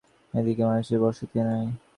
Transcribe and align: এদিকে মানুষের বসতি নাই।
এদিকে 0.33 0.63
মানুষের 0.63 0.99
বসতি 1.03 1.39
নাই। 1.41 1.65